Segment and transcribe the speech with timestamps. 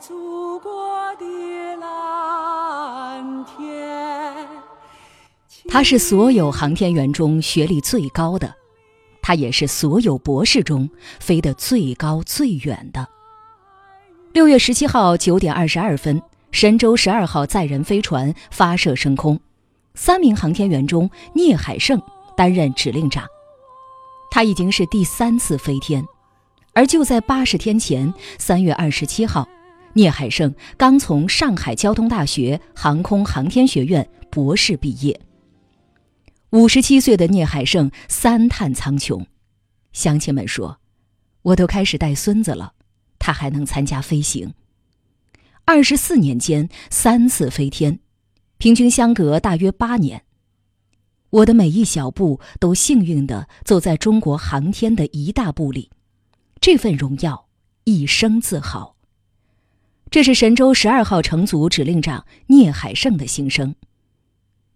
[0.00, 4.48] 祖国的蓝天。
[5.68, 8.54] 他是所有航天员中学历最高的，
[9.20, 10.88] 他也是所有博士中
[11.20, 13.06] 飞得最高最远的。
[14.32, 19.38] 六月十七号九点二十二分，神舟十二号载人飞船发射升空，
[19.94, 22.00] 三名航天员中，聂海胜
[22.34, 23.26] 担任指令长。
[24.30, 26.02] 他已经是第三次飞天，
[26.72, 29.46] 而就在八十天前，三月二十七号，
[29.92, 35.20] 聂海胜刚从上海交通大学航空航天学院博士毕业。
[36.50, 39.24] 五十七岁的聂海胜三叹苍穹，
[39.92, 40.78] 乡亲们说
[41.42, 42.72] ：“我都开始带孙子了，
[43.18, 44.52] 他还能参加飞行。”
[45.64, 48.00] 二十四年间三次飞天，
[48.58, 50.24] 平均相隔大约八年。
[51.30, 55.90] 我的每一小步都幸运地走在中国航天的一大步里，
[56.60, 57.46] 这份荣耀
[57.84, 58.96] 一生自豪。
[60.10, 63.76] 这是神舟十二号乘组指令长聂海胜的心声。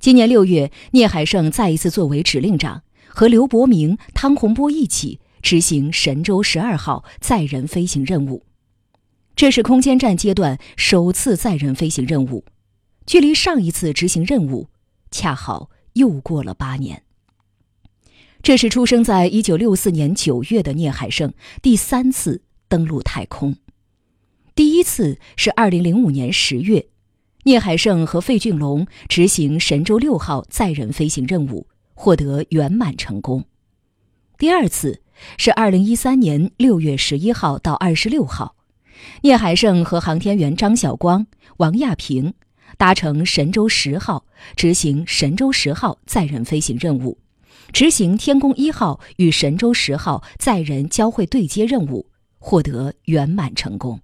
[0.00, 8.44] 今年六月，聂海胜再一次作为指令长，和刘伯明、汤洪波一起执行神舟十二号载人飞行任务。
[9.36, 12.46] 这是空间站阶段首次载人飞行任务，
[13.04, 14.68] 距离上一次执行任务
[15.10, 17.02] 恰好又过了八年。
[18.40, 23.56] 这是出生在一九六四年九月的聂海胜第三次登陆太空，
[24.58, 26.84] 第一次是二零零五年十月。
[27.44, 33.44] 聂海胜和费俊龙执行神舟六号载人飞行任务，获得圆满成功。
[34.36, 35.00] 第二次
[35.36, 38.56] 是二零一三年六月十一号到二十六号，
[39.22, 41.28] 聂海胜和航天员张晓光、
[41.58, 42.34] 王亚平
[42.76, 47.16] 搭乘神舟十号执行神舟十号载人飞行任务，
[47.72, 54.00] 执行天宫一号与神舟十号载人交会对接任务，获得圆满成功。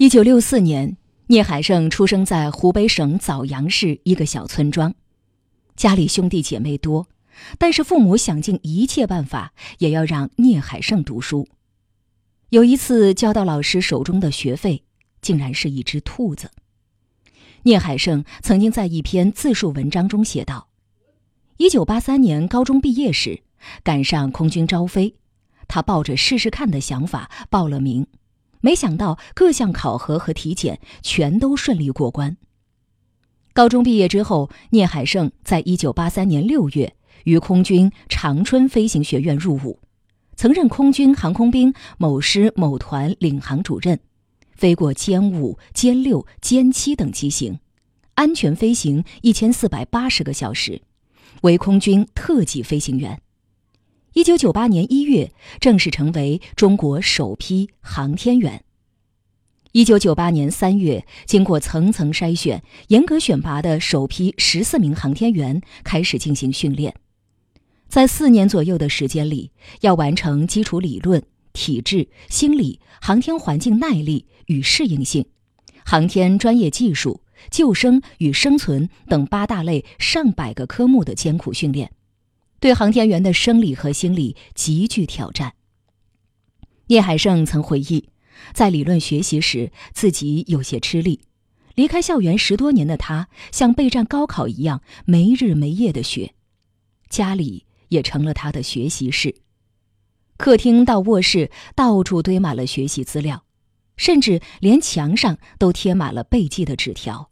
[0.00, 0.96] 一九六四年。
[1.26, 4.94] 聂海胜出生在湖北省枣阳市一个小村庄，
[5.76, 7.06] 家里兄弟姐妹多，
[7.58, 11.46] 但是父母想尽一切办法也要让聂海胜读书。
[12.48, 14.82] 有一次，交到老师手中的学费
[15.20, 16.50] 竟然是一只兔子。
[17.64, 20.68] 聂海胜曾经在一篇自述文章中写道
[21.58, 23.42] ：“一九八三年高中毕业时，
[23.84, 25.14] 赶上空军招飞，
[25.68, 28.06] 他抱着试试看的想法报了名。”
[28.60, 32.36] 没想到各项考核和体检全都顺利过关。
[33.52, 36.94] 高中毕业之后，聂海胜在一九八三年六月
[37.24, 39.80] 于空军长春飞行学院入伍，
[40.36, 43.98] 曾任空军航空兵某师某团领航主任，
[44.54, 47.58] 飞过歼五、歼六、歼七等机型，
[48.14, 50.80] 安全飞行一千四百八十个小时，
[51.42, 53.20] 为空军特级飞行员。
[54.12, 58.64] 一九九八年一月，正式成为中国首批航天员。
[59.70, 66.92] 一九九八年三月，经过层层筛选、严格选拔的首批十四名航天员开始进行训练。
[67.86, 71.22] 在四年左右的时间里，要完成基础理论、
[71.52, 75.24] 体质、心理、航天环境耐力与适应性、
[75.84, 81.92] 航天专业技术、救生与生存等八大类上百个科目的艰苦训练。
[82.60, 85.54] 对航天员的生理和心理极具挑战。
[86.88, 88.10] 聂海胜曾回忆，
[88.52, 91.20] 在理论学习时自己有些吃力，
[91.74, 96.34] 离开校园十多年的他像备战高考一样没日没夜的学，
[97.08, 99.36] 家里也成了他的学习室，
[100.36, 103.44] 客厅到卧室到处堆满了学习资料，
[103.96, 107.29] 甚至连墙上都贴满了背记的纸条。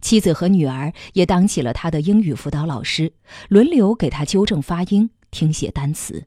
[0.00, 3.12] 妻子和女儿也当起了他的英语辅导老师，
[3.48, 6.26] 轮流给他纠正发音、听写单词。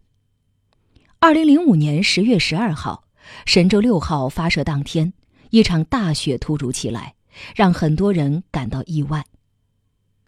[1.20, 3.06] 二零零五年十月十二号，
[3.46, 5.14] 神舟六号发射当天，
[5.50, 7.16] 一场大雪突如其来，
[7.56, 9.26] 让很多人感到意外。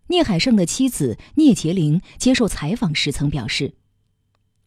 [0.08, 3.74] 聂海胜的妻子聂洁玲接受采访时曾表示：“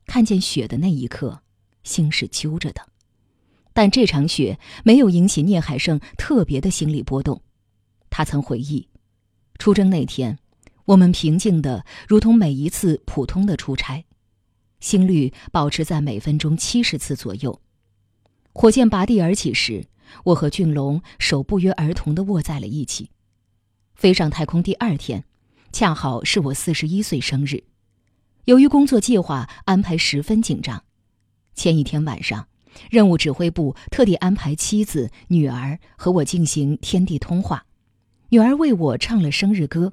[0.07, 1.43] 看见雪的那一刻，
[1.83, 2.83] 心是揪着的，
[3.73, 7.43] 但这场雪没有引起聂海胜特别的心理波动。”
[8.11, 8.89] 他曾回忆，
[9.59, 10.39] 出征那天，
[10.87, 14.05] 我们平静的如同每一次普通的出差，
[14.81, 17.61] 心率保持在每分钟七十次左右。
[18.53, 19.87] 火箭拔地而起时，
[20.25, 23.11] 我和俊龙手不约而同的握在了一起。
[23.95, 25.25] 飞上太空第二天，
[25.73, 27.65] 恰好是我四十一岁生日。
[28.47, 30.85] 由于工作计划安排十分紧张，
[31.55, 32.49] 前一天晚上，
[32.91, 37.67] 任务指挥部特地安排妻子、女儿和我进行天地通话。
[38.31, 39.91] 女儿为我唱了生日歌，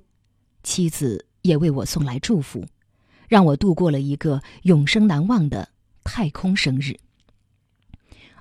[0.61, 2.65] 妻子也为我送来祝福，
[3.29, 5.69] 让我度过了一个永生难忘的
[6.03, 6.97] 太空生日。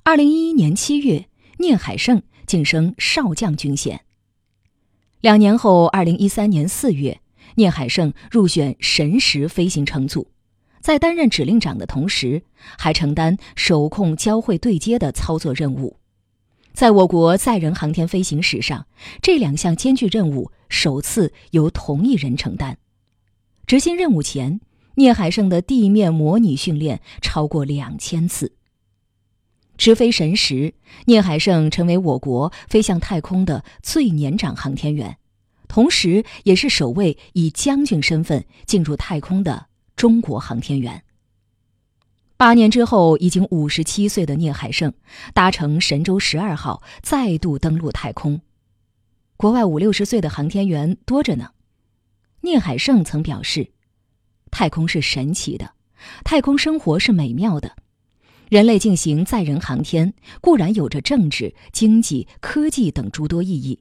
[0.02, 4.00] 二零一一年七月，聂海胜晋升少将军衔。
[5.20, 7.20] 两年后，二零一三年四月，
[7.54, 10.26] 聂海胜入选神十飞行乘组，
[10.80, 12.42] 在担任指令长的同时，
[12.76, 15.98] 还承担手控交会对接的操作任务。
[16.74, 18.86] 在我国载人航天飞行史上，
[19.22, 22.78] 这两项艰巨任务首次由同一人承担。
[23.64, 24.60] 执行任务前，
[24.96, 28.56] 聂海胜的地面模拟训练超过两千次。
[29.78, 30.74] 直飞神十，
[31.06, 35.18] 聂海胜成为我国飞向太空的最年长航天员，
[35.68, 41.04] 同时也是首位以将军身份进入太空的中国航天员。
[42.44, 44.92] 八年之后，已经五十七岁的聂海胜
[45.32, 48.38] 搭乘神舟十二号再度登陆太空。
[49.38, 51.52] 国外五六十岁的航天员多着呢。
[52.42, 53.72] 聂海胜曾表示
[54.52, 55.70] ：“太空是神奇的，
[56.22, 57.74] 太空生活是美妙的。”
[58.50, 60.12] 人类进行载人航天
[60.42, 63.80] 固然有着政治、经济、科技等诸多意义，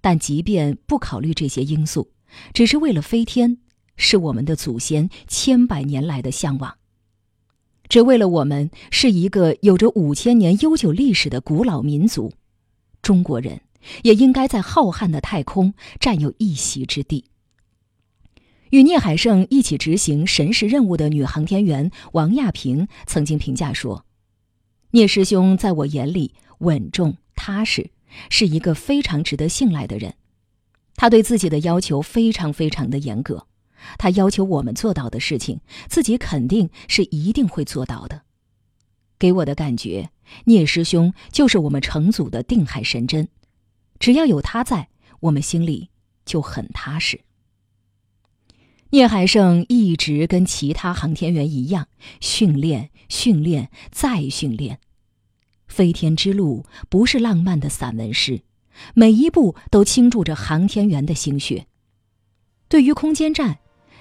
[0.00, 2.12] 但即便不考虑这些因素，
[2.54, 3.58] 只是为了飞天，
[3.96, 6.77] 是我们的祖先千百年来的向往。
[7.88, 12.32] 只为了我们是一个有着五千年悠久历史的古老民族，
[13.00, 13.62] 中国人
[14.02, 17.24] 也应该在浩瀚的太空占有一席之地。
[18.70, 24.04] 与聂海胜一起执行神十任务的女航天员王亚平曾经评价说
[24.92, 27.90] ：“聂师兄在我眼里稳重踏实，
[28.28, 30.14] 是一个非常值得信赖的人。
[30.96, 33.46] 他对自己的要求非常非常的严格，
[33.96, 38.22] 他要求我们做到的事情，自己肯定是一定会做到的。
[39.18, 40.10] 给我的感觉，
[40.44, 43.28] 聂师兄就是我们成组的定海神针，
[43.98, 44.88] 只要有他在，
[45.20, 45.88] 我们心里
[46.24, 47.20] 就很踏实。”
[48.90, 51.88] 聂海胜一直跟其他航天员一样，
[52.20, 54.80] 训练、训练再训练。
[55.66, 58.40] 飞天之路不是浪漫的散文诗，
[58.94, 61.66] 每一步都倾注着航天员的心血。
[62.68, 63.58] 对于空间站，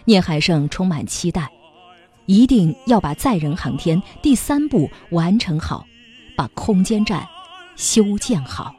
[0.08, 1.52] 聂海胜充满期待，
[2.28, 5.86] 一定要把载人航天第三步完成好，
[6.34, 7.28] 把空间站
[7.76, 8.74] 修建好。